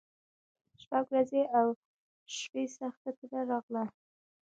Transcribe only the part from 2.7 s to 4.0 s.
سخته تبه راغله